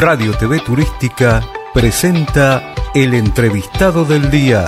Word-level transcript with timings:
Radio 0.00 0.32
TV 0.32 0.60
Turística 0.60 1.46
presenta 1.74 2.74
el 2.94 3.12
entrevistado 3.12 4.06
del 4.06 4.30
día. 4.30 4.66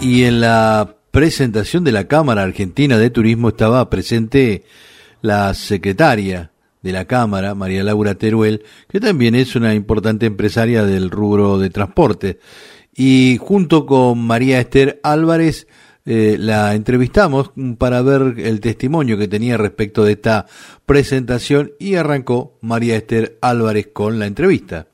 Y 0.00 0.24
en 0.24 0.40
la 0.40 0.96
presentación 1.12 1.84
de 1.84 1.92
la 1.92 2.08
Cámara 2.08 2.42
Argentina 2.42 2.98
de 2.98 3.10
Turismo 3.10 3.50
estaba 3.50 3.88
presente 3.88 4.64
la 5.20 5.54
secretaria 5.54 6.51
de 6.82 6.92
la 6.92 7.06
Cámara, 7.06 7.54
María 7.54 7.84
Laura 7.84 8.16
Teruel, 8.16 8.64
que 8.88 9.00
también 9.00 9.34
es 9.34 9.56
una 9.56 9.74
importante 9.74 10.26
empresaria 10.26 10.84
del 10.84 11.10
rubro 11.10 11.58
de 11.58 11.70
transporte. 11.70 12.38
Y 12.94 13.38
junto 13.40 13.86
con 13.86 14.18
María 14.18 14.60
Esther 14.60 15.00
Álvarez, 15.02 15.66
eh, 16.04 16.36
la 16.38 16.74
entrevistamos 16.74 17.52
para 17.78 18.02
ver 18.02 18.34
el 18.38 18.60
testimonio 18.60 19.16
que 19.16 19.28
tenía 19.28 19.56
respecto 19.56 20.04
de 20.04 20.12
esta 20.12 20.46
presentación 20.84 21.72
y 21.78 21.94
arrancó 21.94 22.58
María 22.60 22.96
Esther 22.96 23.38
Álvarez 23.40 23.88
con 23.92 24.18
la 24.18 24.26
entrevista. 24.26 24.88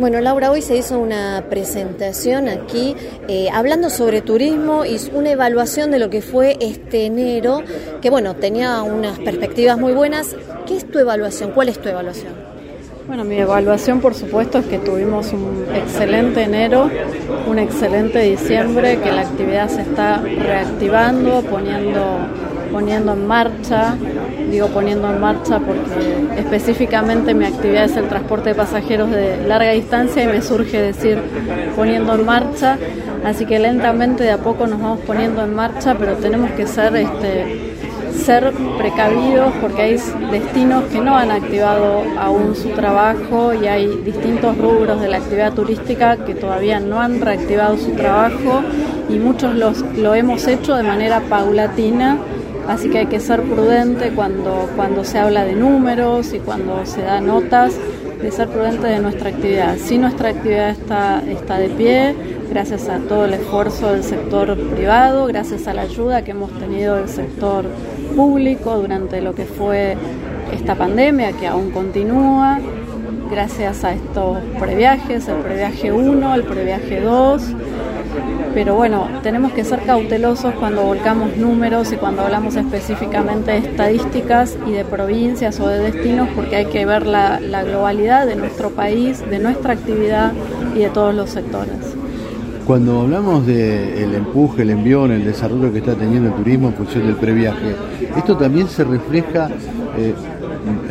Bueno, 0.00 0.18
Laura, 0.22 0.50
hoy 0.50 0.62
se 0.62 0.78
hizo 0.78 0.98
una 0.98 1.44
presentación 1.50 2.48
aquí 2.48 2.96
eh, 3.28 3.50
hablando 3.52 3.90
sobre 3.90 4.22
turismo 4.22 4.86
y 4.86 4.98
una 5.12 5.32
evaluación 5.32 5.90
de 5.90 5.98
lo 5.98 6.08
que 6.08 6.22
fue 6.22 6.56
este 6.58 7.04
enero, 7.04 7.62
que 8.00 8.08
bueno, 8.08 8.34
tenía 8.34 8.82
unas 8.82 9.18
perspectivas 9.18 9.78
muy 9.78 9.92
buenas. 9.92 10.34
¿Qué 10.66 10.78
es 10.78 10.90
tu 10.90 10.98
evaluación? 11.00 11.50
¿Cuál 11.50 11.68
es 11.68 11.78
tu 11.78 11.90
evaluación? 11.90 12.32
Bueno, 13.06 13.24
mi 13.24 13.36
evaluación 13.36 14.00
por 14.00 14.14
supuesto 14.14 14.60
es 14.60 14.66
que 14.66 14.78
tuvimos 14.78 15.34
un 15.34 15.66
excelente 15.74 16.44
enero, 16.44 16.88
un 17.46 17.58
excelente 17.58 18.20
diciembre, 18.20 19.00
que 19.00 19.12
la 19.12 19.20
actividad 19.20 19.68
se 19.68 19.82
está 19.82 20.22
reactivando, 20.22 21.42
poniendo, 21.42 22.00
poniendo 22.70 23.12
en 23.12 23.26
marcha 23.26 23.96
digo 24.50 24.68
poniendo 24.68 25.10
en 25.10 25.20
marcha 25.20 25.60
porque 25.60 26.40
específicamente 26.40 27.34
mi 27.34 27.44
actividad 27.44 27.84
es 27.84 27.96
el 27.96 28.08
transporte 28.08 28.50
de 28.50 28.54
pasajeros 28.54 29.10
de 29.10 29.46
larga 29.46 29.70
distancia 29.72 30.24
y 30.24 30.26
me 30.26 30.42
surge 30.42 30.80
decir 30.80 31.18
poniendo 31.76 32.14
en 32.14 32.26
marcha, 32.26 32.76
así 33.24 33.46
que 33.46 33.58
lentamente 33.58 34.24
de 34.24 34.32
a 34.32 34.38
poco 34.38 34.66
nos 34.66 34.80
vamos 34.80 35.00
poniendo 35.06 35.42
en 35.42 35.54
marcha, 35.54 35.96
pero 35.98 36.14
tenemos 36.14 36.50
que 36.52 36.66
ser 36.66 36.96
este 36.96 37.70
ser 38.24 38.52
precavidos 38.76 39.50
porque 39.62 39.82
hay 39.82 39.96
destinos 40.30 40.84
que 40.92 41.00
no 41.00 41.16
han 41.16 41.30
activado 41.30 42.02
aún 42.18 42.54
su 42.54 42.68
trabajo 42.70 43.54
y 43.54 43.66
hay 43.66 43.86
distintos 44.04 44.58
rubros 44.58 45.00
de 45.00 45.08
la 45.08 45.18
actividad 45.18 45.54
turística 45.54 46.18
que 46.18 46.34
todavía 46.34 46.80
no 46.80 47.00
han 47.00 47.20
reactivado 47.20 47.78
su 47.78 47.92
trabajo 47.92 48.62
y 49.08 49.14
muchos 49.18 49.54
los, 49.54 49.80
lo 49.96 50.14
hemos 50.14 50.46
hecho 50.48 50.76
de 50.76 50.82
manera 50.82 51.20
paulatina 51.30 52.18
Así 52.70 52.88
que 52.88 52.98
hay 52.98 53.06
que 53.06 53.18
ser 53.18 53.42
prudente 53.42 54.10
cuando, 54.10 54.70
cuando 54.76 55.02
se 55.02 55.18
habla 55.18 55.44
de 55.44 55.54
números 55.56 56.32
y 56.32 56.38
cuando 56.38 56.86
se 56.86 57.02
da 57.02 57.20
notas, 57.20 57.74
de 58.22 58.30
ser 58.30 58.48
prudente 58.48 58.86
de 58.86 59.00
nuestra 59.00 59.30
actividad. 59.30 59.76
Si 59.76 59.98
nuestra 59.98 60.28
actividad 60.28 60.70
está, 60.70 61.20
está 61.26 61.58
de 61.58 61.68
pie, 61.70 62.14
gracias 62.48 62.88
a 62.88 62.98
todo 63.00 63.24
el 63.24 63.34
esfuerzo 63.34 63.90
del 63.90 64.04
sector 64.04 64.56
privado, 64.68 65.26
gracias 65.26 65.66
a 65.66 65.74
la 65.74 65.82
ayuda 65.82 66.22
que 66.22 66.30
hemos 66.30 66.52
tenido 66.60 66.94
del 66.94 67.08
sector 67.08 67.64
público 68.14 68.76
durante 68.76 69.20
lo 69.20 69.34
que 69.34 69.46
fue 69.46 69.96
esta 70.52 70.76
pandemia 70.76 71.32
que 71.32 71.48
aún 71.48 71.72
continúa, 71.72 72.60
gracias 73.32 73.82
a 73.82 73.94
estos 73.94 74.38
previajes, 74.60 75.26
el 75.26 75.38
previaje 75.38 75.90
1, 75.90 76.34
el 76.36 76.44
previaje 76.44 77.00
2 77.00 77.42
pero 78.54 78.74
bueno, 78.74 79.08
tenemos 79.22 79.52
que 79.52 79.64
ser 79.64 79.80
cautelosos 79.82 80.54
cuando 80.54 80.82
volcamos 80.82 81.36
números 81.36 81.92
y 81.92 81.96
cuando 81.96 82.22
hablamos 82.22 82.56
específicamente 82.56 83.52
de 83.52 83.58
estadísticas 83.58 84.56
y 84.66 84.72
de 84.72 84.84
provincias 84.84 85.60
o 85.60 85.68
de 85.68 85.78
destinos, 85.78 86.28
porque 86.34 86.56
hay 86.56 86.66
que 86.66 86.84
ver 86.84 87.06
la, 87.06 87.38
globalidad 87.62 88.26
de 88.26 88.36
nuestro 88.36 88.70
país, 88.70 89.22
de 89.30 89.38
nuestra 89.38 89.74
actividad 89.74 90.32
y 90.74 90.80
de 90.80 90.88
todos 90.90 91.14
los 91.14 91.30
sectores. 91.30 91.76
Cuando 92.66 93.00
hablamos 93.00 93.46
del 93.46 94.14
empuje, 94.14 94.62
el 94.62 94.70
envión, 94.70 95.10
el 95.10 95.24
desarrollo 95.24 95.72
que 95.72 95.78
está 95.78 95.94
teniendo 95.94 96.28
el 96.28 96.34
turismo 96.36 96.68
en 96.68 96.74
función 96.74 97.06
del 97.06 97.16
previaje, 97.16 97.74
esto 98.16 98.36
también 98.36 98.68
se 98.68 98.84
refleja 98.84 99.48
eh, 99.96 100.14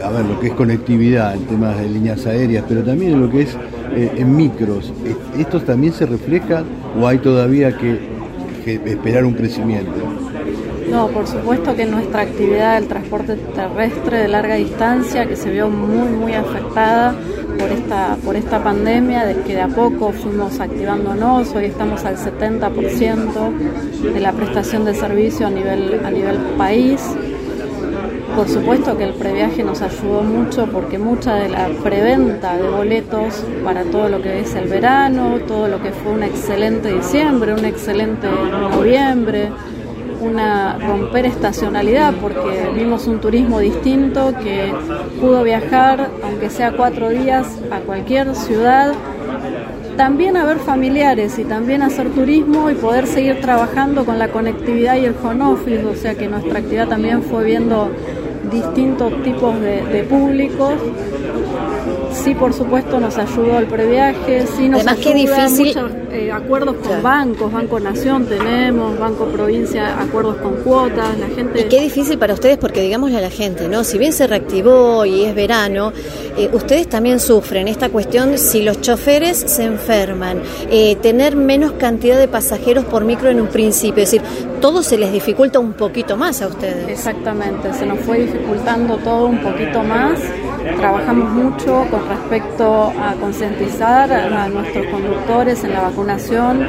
a 0.04 0.10
ver, 0.10 0.26
lo 0.26 0.40
que 0.40 0.48
es 0.48 0.54
conectividad 0.54 1.36
en 1.36 1.46
temas 1.46 1.78
de 1.78 1.90
líneas 1.90 2.26
aéreas, 2.26 2.66
pero 2.68 2.84
también 2.84 3.14
en 3.14 3.22
lo 3.22 3.30
que 3.30 3.42
es 3.42 3.58
eh, 3.96 4.12
en 4.18 4.36
micros. 4.36 4.94
¿Esto 5.38 5.62
también 5.62 5.94
se 5.94 6.06
refleja 6.06 6.64
o 7.00 7.08
hay 7.08 7.20
todavía 7.20 7.78
que, 7.78 8.20
esperar 8.66 9.26
un 9.26 9.34
crecimiento? 9.34 9.92
No, 10.92 11.08
por 11.08 11.28
supuesto 11.28 11.76
que 11.76 11.86
nuestra 11.86 12.22
actividad 12.22 12.76
del 12.76 12.88
transporte 12.88 13.36
terrestre 13.36 14.18
de 14.20 14.28
larga 14.28 14.56
distancia, 14.56 15.28
que 15.28 15.36
se 15.36 15.52
vio 15.52 15.70
muy, 15.70 16.10
muy 16.10 16.34
afectada 16.34 17.16
por 17.60 17.72
esta, 17.72 18.18
por 18.26 18.36
esta 18.36 18.64
pandemia, 18.64 19.26
de 19.26 19.36
que 19.42 19.54
de 19.54 19.62
a 19.62 19.68
poco 19.68 20.12
fuimos 20.12 20.60
activándonos, 20.60 21.54
hoy 21.56 21.66
estamos 21.66 22.06
al 22.06 22.18
70% 22.18 24.14
de 24.14 24.20
la 24.20 24.32
prestación 24.32 24.86
de 24.86 24.96
servicio 24.96 25.48
a 25.48 25.52
nivel, 25.52 26.02
a 26.04 26.10
nivel 26.10 26.38
país. 26.58 27.02
Por 28.40 28.48
supuesto 28.48 28.98
que 28.98 29.04
el 29.04 29.16
previaje 29.16 29.66
nos 29.66 29.82
ayudó 29.82 30.24
mucho 30.24 30.66
porque 30.68 30.98
mucha 30.98 31.36
de 31.36 31.50
la 31.50 31.68
preventa 31.84 32.56
de 32.56 32.70
boletos 32.70 33.44
para 33.66 33.84
todo 33.84 34.08
lo 34.08 34.22
que 34.22 34.40
es 34.40 34.56
el 34.56 34.70
verano, 34.70 35.40
todo 35.46 35.68
lo 35.68 35.84
que 35.84 35.92
fue 35.92 36.14
un 36.14 36.24
excelente 36.24 36.90
diciembre, 36.94 37.54
un 37.54 37.66
excelente 37.66 38.30
noviembre, 38.30 39.50
una 40.22 40.78
romper 40.80 41.26
estacionalidad 41.26 42.14
porque 42.22 42.70
vimos 42.74 43.08
un 43.08 43.20
turismo 43.20 43.60
distinto 43.60 44.34
que 44.42 44.74
pudo 45.20 45.44
viajar, 45.44 46.08
aunque 46.24 46.50
sea 46.50 46.72
cuatro 46.72 47.10
días, 47.10 47.46
a 47.72 47.80
cualquier 47.82 48.34
ciudad. 48.36 48.94
También 49.98 50.38
a 50.38 50.46
ver 50.46 50.60
familiares 50.60 51.38
y 51.40 51.44
también 51.44 51.82
hacer 51.82 52.08
turismo 52.12 52.70
y 52.70 52.76
poder 52.76 53.06
seguir 53.06 53.42
trabajando 53.42 54.06
con 54.06 54.18
la 54.18 54.30
conectividad 54.30 54.96
y 54.96 55.04
el 55.04 55.16
home 55.22 55.44
office, 55.44 55.86
o 55.86 55.94
sea 55.94 56.16
que 56.16 56.30
nuestra 56.30 56.60
actividad 56.60 56.88
también 56.88 57.22
fue 57.22 57.44
viendo 57.44 57.92
distintos 58.52 59.24
tipos 59.24 59.60
de, 59.62 60.06
públicos. 60.10 60.74
Sí, 62.24 62.36
por 62.36 62.54
supuesto, 62.54 63.00
nos 63.00 63.18
ayudó 63.18 63.60
el 63.60 63.68
previaje, 63.68 64.46
sí 64.58 64.68
nos 64.68 64.82
Además, 64.82 64.98
qué 65.02 65.14
difícil. 65.14 65.78
Eh, 66.12 66.32
acuerdos 66.32 66.76
con 66.78 67.04
bancos, 67.04 67.52
Banco 67.52 67.80
Nación 67.80 68.26
tenemos, 68.26 68.98
Banco 68.98 69.26
Provincia, 69.26 70.02
acuerdos 70.02 70.38
con 70.38 70.56
cuotas, 70.56 71.18
la 71.20 71.28
gente... 71.28 71.62
Y 71.62 71.64
qué 71.66 71.80
difícil 71.82 72.18
para 72.18 72.34
ustedes, 72.34 72.58
porque 72.58 72.82
digámosle 72.82 73.18
a 73.18 73.22
la 73.22 73.30
gente, 73.30 73.68
¿no? 73.68 73.84
Si 73.84 74.00
bien 74.00 74.12
se 74.12 74.26
reactivó 74.26 75.06
y 75.06 75.24
es 75.24 75.36
verano, 75.36 75.94
eh, 76.36 76.50
ustedes 76.52 76.90
también 76.90 77.20
sufren 77.20 77.68
esta 77.68 77.90
cuestión 77.90 78.40
si 78.40 78.64
los 78.64 78.82
choferes 78.82 79.38
se 79.38 79.64
enferman, 79.66 80.42
eh, 80.72 80.96
tener 80.96 81.36
menos 81.36 81.74
cantidad 81.74 82.18
de 82.18 82.28
pasajeros 82.28 82.86
por 82.86 83.06
micro 83.06 83.30
en 83.30 83.40
un 83.40 83.48
principio, 83.48 84.04
es 84.04 84.12
decir, 84.12 84.28
todo 84.60 84.84
se 84.84 84.98
les 84.98 85.12
dificulta 85.12 85.60
un 85.60 85.74
poquito 85.74 86.18
más 86.18 86.42
a 86.42 86.48
ustedes. 86.48 86.88
Exactamente, 86.90 87.74
se 87.74 87.86
nos 87.86 88.00
fue 88.00 88.20
dificultando 88.20 88.98
todo 88.98 89.28
un 89.28 89.40
poquito 89.40 89.84
más. 89.84 90.20
Trabajamos 90.78 91.32
mucho 91.32 91.86
con 91.90 92.08
respecto 92.08 92.92
a 93.02 93.14
concientizar 93.20 94.12
a 94.12 94.48
nuestros 94.50 94.86
conductores 94.88 95.64
en 95.64 95.74
la 95.74 95.82
vacunación 95.82 96.68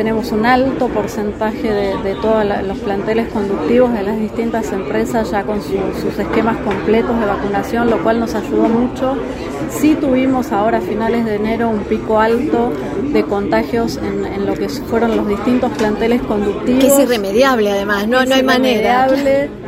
tenemos 0.00 0.32
un 0.32 0.46
alto 0.46 0.88
porcentaje 0.88 1.70
de, 1.70 2.14
todos 2.22 2.42
los 2.66 2.78
planteles 2.78 3.28
conductivos 3.28 3.92
de 3.92 4.02
las 4.02 4.18
distintas 4.18 4.72
empresas 4.72 5.30
ya 5.30 5.42
con 5.42 5.60
sus 5.60 6.18
esquemas 6.18 6.56
completos 6.64 7.20
de 7.20 7.26
vacunación, 7.26 7.90
lo 7.90 8.02
cual 8.02 8.18
nos 8.18 8.34
ayudó 8.34 8.66
mucho. 8.66 9.18
Sí 9.68 9.94
tuvimos 10.00 10.52
ahora 10.52 10.78
a 10.78 10.80
finales 10.80 11.26
de 11.26 11.34
enero 11.34 11.68
un 11.68 11.80
pico 11.80 12.18
alto 12.18 12.72
de 13.12 13.24
contagios 13.24 13.98
en, 13.98 14.46
lo 14.46 14.54
que 14.54 14.70
fueron 14.70 15.18
los 15.18 15.28
distintos 15.28 15.70
planteles 15.72 16.22
conductivos. 16.22 16.82
Que 16.82 16.86
es 16.86 16.98
irremediable 16.98 17.70
además, 17.70 18.08
no, 18.08 18.24
no 18.24 18.34
hay 18.34 18.42
manera. 18.42 19.06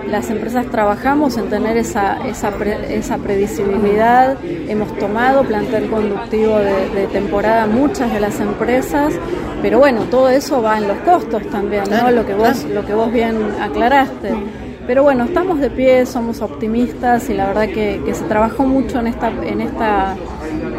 Las 0.09 0.31
empresas 0.31 0.67
trabajamos 0.67 1.37
en 1.37 1.49
tener 1.49 1.77
esa, 1.77 2.27
esa, 2.27 2.53
esa 2.89 3.19
previsibilidad. 3.19 4.37
Hemos 4.45 4.97
tomado 4.99 5.43
plantel 5.45 5.89
conductivo 5.89 6.59
de, 6.59 6.89
de 6.91 7.07
temporada 7.07 7.67
muchas 7.67 8.13
de 8.13 8.21
las 8.21 8.41
empresas, 8.41 9.15
pero 9.63 9.79
bueno, 9.79 10.03
todo 10.11 10.29
eso 10.29 10.61
va 10.61 10.79
en 10.79 10.89
los 10.89 10.99
costos 10.99 11.47
también, 11.51 11.85
¿no? 11.91 12.11
Lo 12.11 12.27
que 12.27 12.35
vos, 12.35 12.65
lo 12.65 12.85
que 12.85 12.95
vos 12.95 13.13
bien 13.13 13.37
aclaraste. 13.61 14.35
Pero 14.87 15.05
bueno, 15.05 15.25
estamos 15.25 15.61
de 15.61 15.71
pie, 15.71 16.05
somos 16.07 16.43
optimistas 16.43 17.31
y 17.31 17.35
la 17.35 17.47
verdad 17.47 17.69
que, 17.69 18.01
se 18.13 18.25
trabajó 18.25 18.65
mucho 18.65 18.99
en 18.99 19.07
esta, 19.07 19.29
en 19.29 19.61
esta 19.61 20.17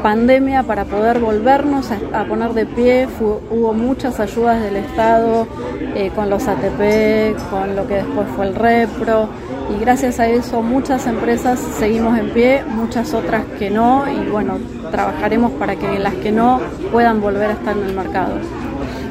pandemia 0.04 0.64
para 0.64 0.84
poder 0.84 1.20
volvernos 1.20 1.90
a, 1.92 2.26
poner 2.26 2.54
de 2.54 2.66
pie. 2.66 3.08
hubo 3.20 3.74
muchas 3.74 4.20
ayudas 4.20 4.62
del 4.62 4.76
Estado 4.76 5.48
eh, 5.96 6.12
con 6.14 6.30
los 6.30 6.46
ATP, 6.46 7.38
con 7.50 7.76
lo 7.76 7.88
que 7.88 7.96
después 7.96 8.28
fue 8.36 8.48
el 8.48 8.54
REPRO 8.54 9.30
y 9.74 9.80
gracias 9.80 10.20
a 10.20 10.28
eso 10.28 10.62
muchas 10.62 11.08
empresas 11.08 11.58
seguimos 11.80 12.20
en 12.20 12.32
pie, 12.32 12.64
muchas 12.68 13.14
otras 13.14 13.46
que 13.58 13.70
no 13.70 14.04
y 14.12 14.30
bueno, 14.30 14.60
trabajaremos 14.92 15.54
para 15.54 15.78
que 15.78 15.98
las 15.98 16.14
que 16.16 16.34
no 16.34 16.60
puedan 16.92 17.22
volver 17.22 17.52
a 17.52 17.54
estar 17.54 17.76
en 17.76 17.84
el 17.86 17.96
mercado. 17.96 18.36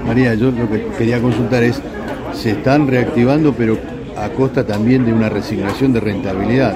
María, 0.06 0.34
yo 0.34 0.50
lo 0.50 0.70
que 0.70 0.88
quería 0.98 1.22
consultar 1.22 1.62
es, 1.62 1.80
se 2.34 2.50
están 2.50 2.86
reactivando 2.86 3.54
pero 3.54 3.78
a 4.16 4.28
costa 4.28 4.64
también 4.66 5.06
de 5.06 5.12
una 5.14 5.30
resignación 5.30 5.94
de 5.94 6.00
rentabilidad. 6.00 6.74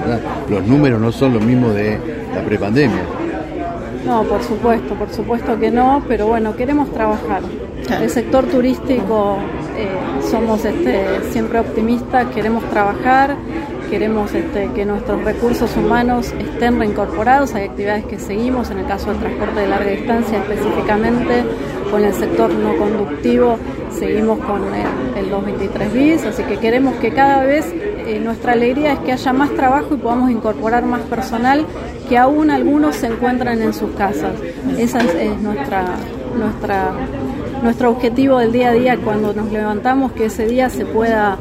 Los 0.49 0.65
números 0.65 0.99
no 0.99 1.11
son 1.11 1.33
los 1.35 1.43
mismos 1.43 1.75
de 1.75 1.99
la 2.33 2.41
prepandemia. 2.41 3.26
No, 4.07 4.23
por 4.23 4.41
supuesto, 4.41 4.95
por 4.95 5.09
supuesto 5.09 5.59
que 5.59 5.69
no, 5.69 6.01
pero 6.07 6.27
bueno, 6.27 6.55
queremos 6.55 6.89
trabajar. 6.91 7.41
El 8.01 8.09
sector 8.09 8.45
turístico 8.45 9.37
eh, 9.77 9.89
somos 10.31 10.63
este, 10.63 11.29
siempre 11.31 11.59
optimistas, 11.59 12.25
queremos 12.33 12.63
trabajar, 12.69 13.35
queremos 13.89 14.33
este, 14.33 14.69
que 14.73 14.85
nuestros 14.85 15.21
recursos 15.25 15.75
humanos 15.75 16.33
estén 16.39 16.79
reincorporados. 16.79 17.53
Hay 17.53 17.65
actividades 17.65 18.05
que 18.05 18.17
seguimos, 18.17 18.71
en 18.71 18.79
el 18.79 18.85
caso 18.87 19.09
del 19.11 19.19
transporte 19.19 19.59
de 19.59 19.67
larga 19.67 19.91
distancia 19.91 20.37
específicamente, 20.37 21.43
con 21.91 22.05
el 22.05 22.13
sector 22.13 22.49
no 22.53 22.77
conductivo, 22.77 23.57
seguimos 23.91 24.39
con 24.39 24.61
el, 24.73 25.29
223 25.29 25.93
bis, 25.93 26.25
así 26.25 26.43
que 26.43 26.57
queremos 26.59 26.95
que 26.95 27.11
cada 27.11 27.43
vez 27.43 27.65
eh, 28.07 28.19
nuestra 28.19 28.53
alegría 28.53 28.93
es 28.93 28.99
que 28.99 29.11
haya 29.11 29.33
más 29.33 29.53
trabajo 29.53 29.95
y 29.95 29.97
podamos 29.97 30.31
incorporar 30.31 30.85
más 30.85 31.01
personal 31.01 31.65
que 32.07 32.17
aún 32.17 32.49
algunos 32.49 32.95
se 32.95 33.07
encuentran 33.07 33.61
en 33.61 33.73
sus 33.73 33.91
casas. 33.91 34.31
Ese 34.77 34.97
es, 34.97 35.41
nuestra, 35.41 35.85
nuestro 37.61 37.89
objetivo 37.91 38.39
del 38.39 38.51
día 38.53 38.69
a 38.69 38.73
día 38.73 38.97
cuando 38.97 39.33
nos 39.33 39.51
levantamos, 39.51 40.13
que 40.13 40.25
ese 40.25 40.47
día 40.47 40.69
se 40.69 40.85
pueda 40.85 41.37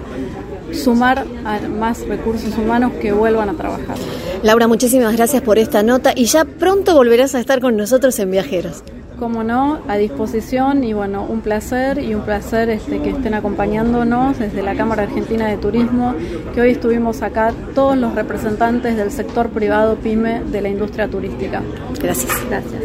sumar 0.73 1.25
a 1.45 1.61
más 1.69 2.07
recursos 2.07 2.57
humanos 2.59 2.93
que 3.01 3.13
vuelvan 3.13 3.49
a 3.49 3.55
trabajar. 3.55 3.97
Laura, 4.43 4.67
muchísimas 4.67 5.17
gracias 5.17 5.43
por 5.43 5.59
esta 5.59 5.83
nota 5.83 6.13
y 6.15 6.25
ya 6.25 6.45
pronto 6.45 6.95
volverás 6.95 7.35
a 7.35 7.41
estar 7.41 7.61
con 7.61 7.77
nosotros 7.77 8.19
en 8.19 8.31
Viajeros. 8.31 8.83
Como 9.19 9.43
no, 9.43 9.81
a 9.89 9.97
disposición 9.97 10.85
y 10.85 10.93
bueno, 10.93 11.25
un 11.25 11.41
placer 11.41 11.99
y 11.99 12.15
un 12.15 12.23
placer 12.23 12.69
este, 12.69 13.01
que 13.01 13.11
estén 13.11 13.33
acompañándonos 13.33 14.39
desde 14.39 14.63
la 14.63 14.75
Cámara 14.75 15.05
Argentina 15.05 15.47
de 15.47 15.57
Turismo, 15.57 16.15
que 16.55 16.61
hoy 16.61 16.71
estuvimos 16.73 17.23
acá 17.23 17.55
todos 17.75 17.97
los 17.97 18.15
representantes 18.15 18.97
del 18.97 19.11
sector 19.11 19.49
privado 19.49 19.97
PYME 19.97 20.43
de 20.45 20.61
la 20.61 20.69
industria 20.69 21.09
turística. 21.09 21.63
Gracias. 21.99 22.31
Gracias. 22.51 22.83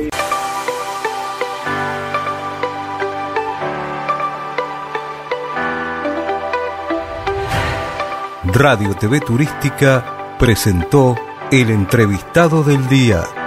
Radio 8.54 8.96
TV 8.96 9.20
Turística 9.20 10.36
presentó 10.40 11.16
el 11.52 11.70
entrevistado 11.70 12.64
del 12.64 12.88
día. 12.88 13.41